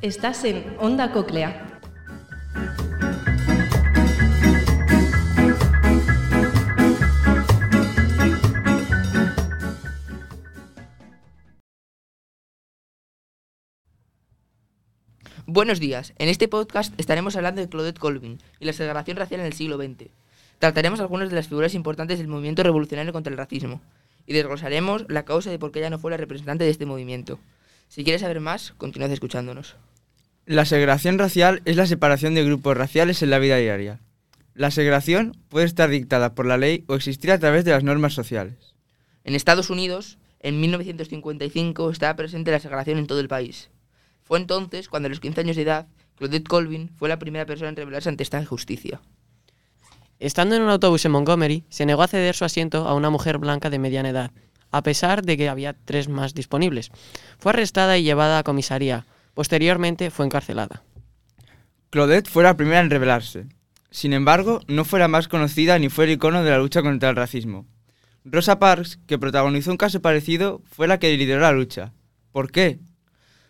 [0.00, 1.80] Estás en Onda Coclea.
[15.46, 16.14] Buenos días.
[16.18, 19.78] En este podcast estaremos hablando de Claudette Colvin y la segregación racial en el siglo
[19.78, 20.10] XX.
[20.60, 23.80] Trataremos algunas de las figuras importantes del movimiento revolucionario contra el racismo
[24.26, 27.40] y desglosaremos la causa de por qué ella no fue la representante de este movimiento.
[27.88, 29.76] Si quieres saber más, continúa escuchándonos.
[30.46, 34.00] La segregación racial es la separación de grupos raciales en la vida diaria.
[34.54, 38.14] La segregación puede estar dictada por la ley o existir a través de las normas
[38.14, 38.74] sociales.
[39.24, 43.70] En Estados Unidos, en 1955, estaba presente la segregación en todo el país.
[44.22, 47.70] Fue entonces cuando a los 15 años de edad, Claudette Colvin fue la primera persona
[47.70, 49.00] en rebelarse ante esta injusticia.
[50.18, 53.38] Estando en un autobús en Montgomery, se negó a ceder su asiento a una mujer
[53.38, 54.32] blanca de mediana edad,
[54.70, 56.90] a pesar de que había tres más disponibles.
[57.38, 59.06] Fue arrestada y llevada a comisaría.
[59.34, 60.82] Posteriormente fue encarcelada.
[61.90, 63.46] Claudette fue la primera en rebelarse.
[63.90, 67.08] Sin embargo, no fue la más conocida ni fue el icono de la lucha contra
[67.08, 67.66] el racismo.
[68.24, 71.92] Rosa Parks, que protagonizó un caso parecido, fue la que lideró la lucha.
[72.32, 72.78] ¿Por qué?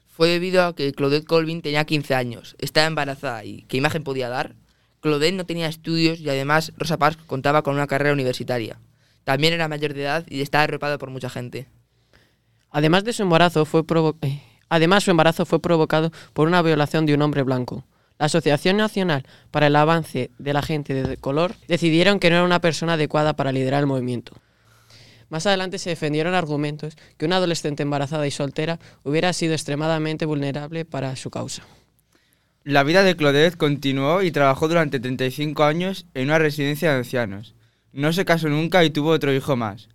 [0.06, 4.28] Fue debido a que Claudette Colvin tenía 15 años, estaba embarazada y ¿qué imagen podía
[4.28, 4.54] dar?
[5.00, 8.78] Claudette no tenía estudios y además Rosa Parks contaba con una carrera universitaria.
[9.28, 11.66] También era mayor de edad y estaba arropada por mucha gente.
[12.70, 13.84] Además de su embarazo fue
[14.22, 14.40] eh,
[14.70, 17.84] Además, su embarazo fue provocado por una violación de un hombre blanco.
[18.18, 22.44] La Asociación Nacional para el Avance de la Gente de Color decidieron que no era
[22.46, 24.32] una persona adecuada para liderar el movimiento.
[25.28, 30.86] Más adelante se defendieron argumentos que una adolescente embarazada y soltera hubiera sido extremadamente vulnerable
[30.86, 31.64] para su causa.
[32.64, 37.57] La vida de Claudette continuó y trabajó durante 35 años en una residencia de ancianos.
[37.92, 39.88] No se casó nunca y tuvo otro hijo más.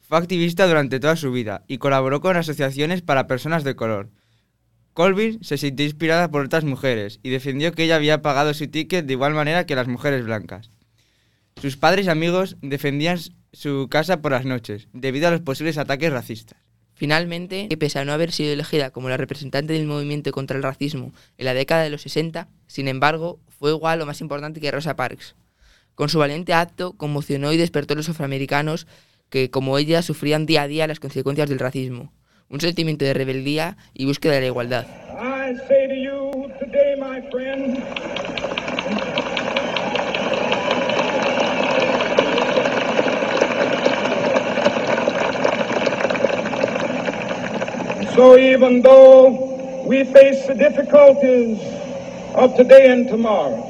[0.00, 4.10] Fue activista durante toda su vida y colaboró con asociaciones para personas de color.
[4.92, 9.06] Colvin se sintió inspirada por otras mujeres y defendió que ella había pagado su ticket
[9.06, 10.70] de igual manera que las mujeres blancas.
[11.60, 13.18] Sus padres y amigos defendían
[13.52, 16.58] su casa por las noches, debido a los posibles ataques racistas.
[16.94, 21.12] Finalmente, pese a no haber sido elegida como la representante del movimiento contra el racismo
[21.38, 24.96] en la década de los 60, sin embargo, fue igual o más importante que Rosa
[24.96, 25.34] Parks.
[25.94, 28.86] Con su valiente acto, conmocionó y despertó a los afroamericanos
[29.28, 32.12] que, como ella, sufrían día a día las consecuencias del racismo.
[32.48, 34.86] Un sentimiento de rebeldía y búsqueda de la igualdad.
[48.14, 51.58] So even though we face the difficulties
[52.34, 53.69] of today and tomorrow,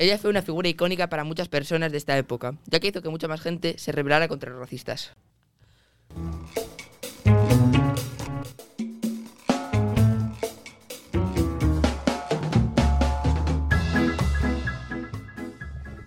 [0.00, 3.10] Ella fue una figura icónica para muchas personas de esta época, ya que hizo que
[3.10, 5.12] mucha más gente se rebelara contra los racistas.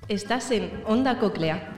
[0.07, 1.72] Estás en Onda Coclea.